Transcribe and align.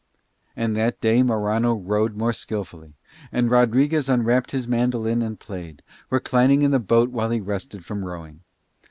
And 0.55 0.75
that 0.75 0.99
day 0.99 1.21
Morano 1.21 1.75
rowed 1.75 2.15
more 2.15 2.33
skilfully; 2.33 2.95
and 3.31 3.51
Rodriguez 3.51 4.09
unwrapped 4.09 4.49
his 4.49 4.67
mandolin 4.67 5.21
and 5.21 5.39
played, 5.39 5.83
reclining 6.09 6.63
in 6.63 6.71
the 6.71 6.79
boat 6.79 7.11
while 7.11 7.29
he 7.29 7.39
rested 7.39 7.85
from 7.85 8.03
rowing. 8.03 8.39